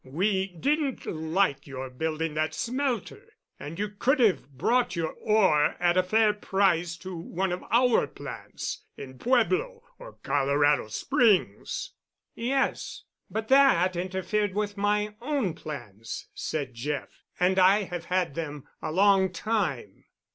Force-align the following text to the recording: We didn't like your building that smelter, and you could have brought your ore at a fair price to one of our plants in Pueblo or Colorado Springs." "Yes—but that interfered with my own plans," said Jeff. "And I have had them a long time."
We 0.03 0.47
didn't 0.47 1.05
like 1.05 1.67
your 1.67 1.87
building 1.91 2.33
that 2.33 2.55
smelter, 2.55 3.33
and 3.59 3.77
you 3.77 3.87
could 3.89 4.19
have 4.19 4.49
brought 4.49 4.95
your 4.95 5.11
ore 5.11 5.75
at 5.79 5.95
a 5.95 6.01
fair 6.01 6.33
price 6.33 6.97
to 7.05 7.15
one 7.15 7.51
of 7.51 7.63
our 7.69 8.07
plants 8.07 8.83
in 8.97 9.19
Pueblo 9.19 9.83
or 9.99 10.13
Colorado 10.23 10.87
Springs." 10.87 11.91
"Yes—but 12.33 13.47
that 13.49 13.95
interfered 13.95 14.55
with 14.55 14.75
my 14.75 15.13
own 15.21 15.53
plans," 15.53 16.29
said 16.33 16.73
Jeff. 16.73 17.21
"And 17.39 17.59
I 17.59 17.83
have 17.83 18.05
had 18.05 18.33
them 18.33 18.67
a 18.81 18.91
long 18.91 19.31
time." 19.31 20.05